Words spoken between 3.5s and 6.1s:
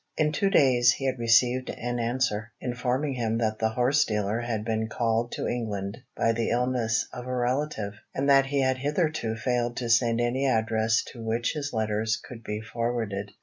the horse dealer had been called to England